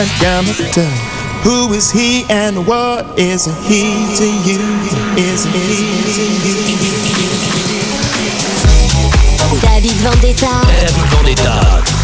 That 0.00 0.08
Yamato. 0.24 0.88
Who 1.44 1.74
is 1.74 1.90
he 1.90 2.24
and 2.30 2.66
what 2.66 3.04
is 3.18 3.44
he 3.68 4.08
to 4.16 4.24
you? 4.48 4.56
Is 5.20 5.44
he 5.44 5.52
to 6.16 6.24
you? 6.40 7.28
David 9.60 10.00
Vendetta. 10.00 10.64
David 10.72 11.04
Vendetta. 11.12 11.99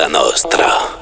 Cosa 0.00 0.08
Nostra. 0.08 0.99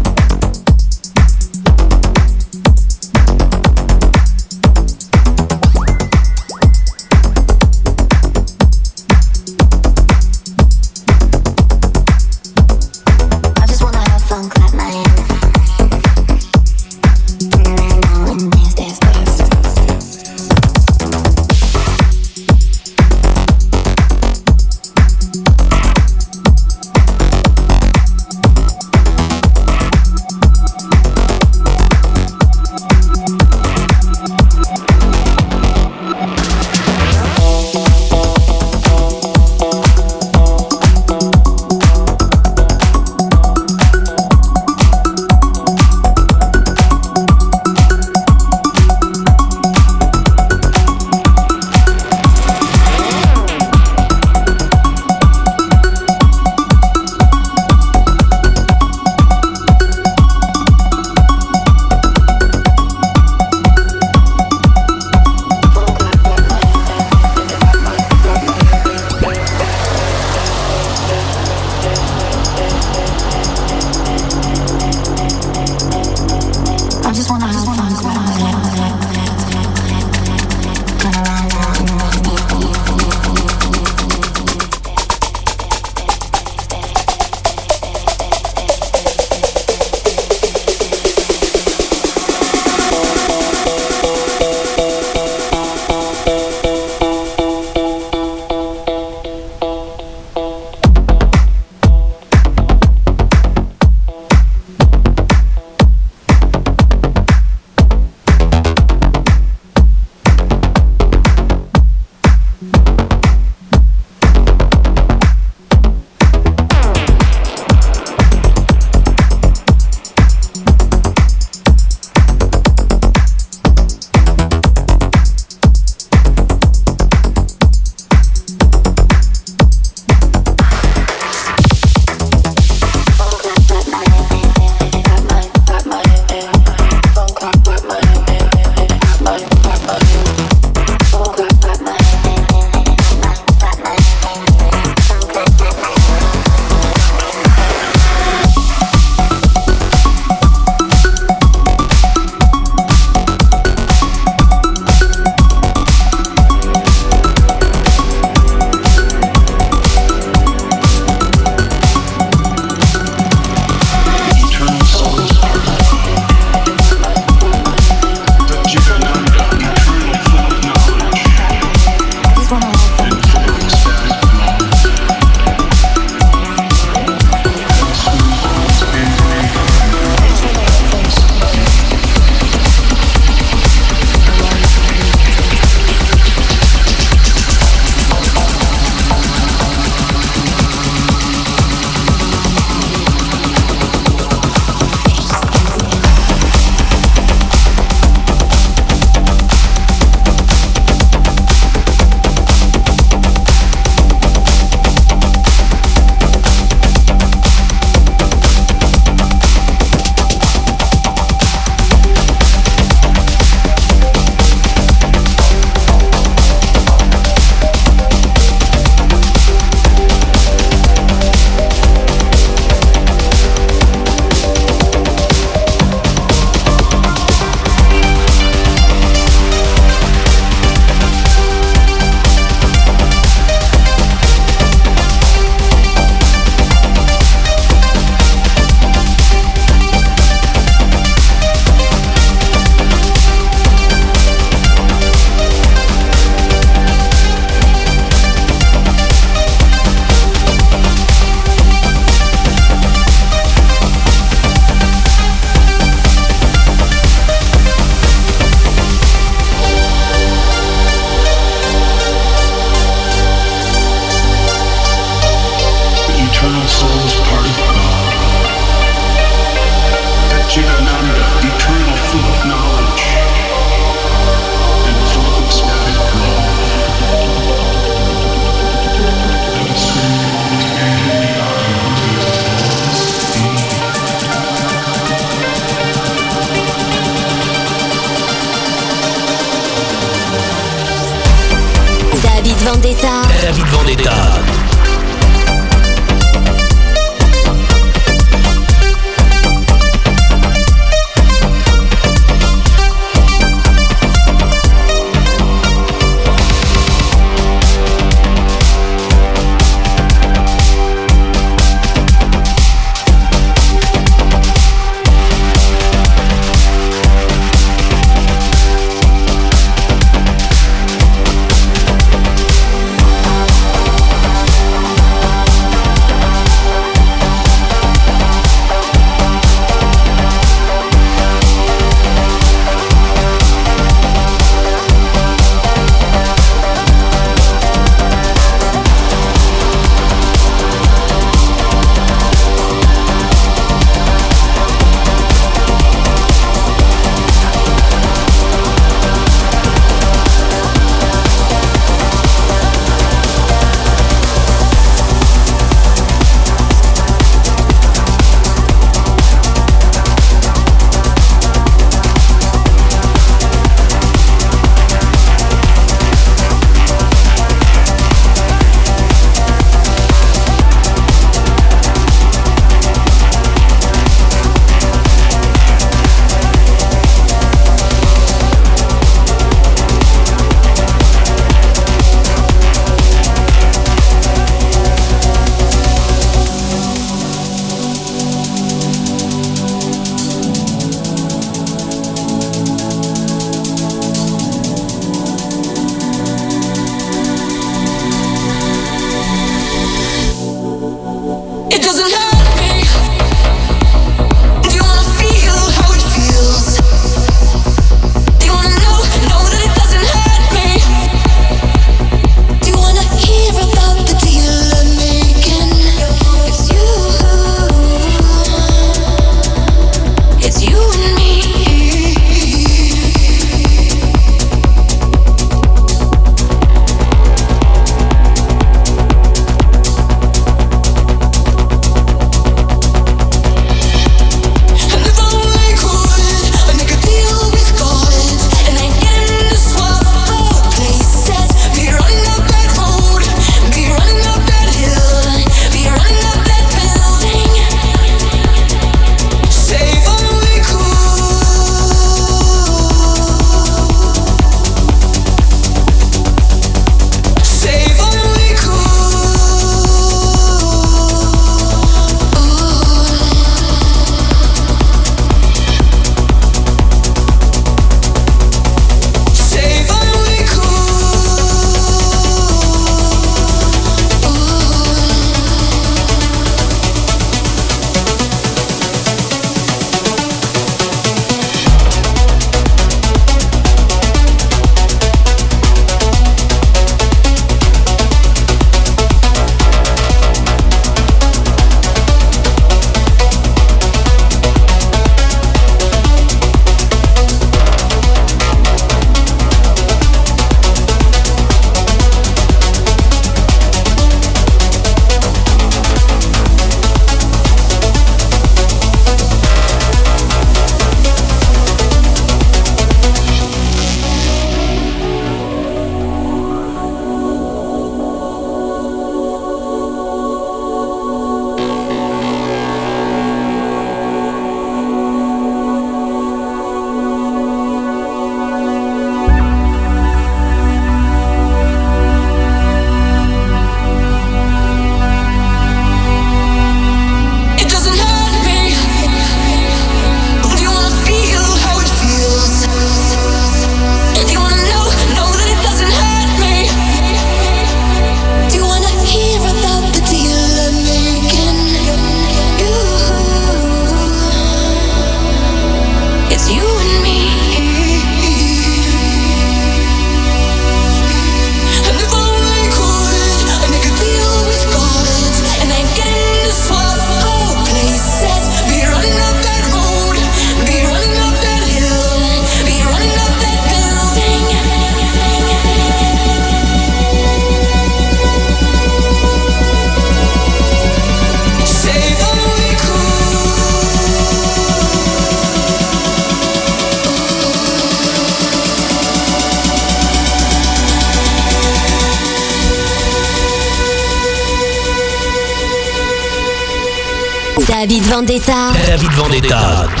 David 597.91 598.05
Vendetta. 598.05 598.71
David 598.71 599.11
Vendetta. 599.15 600.00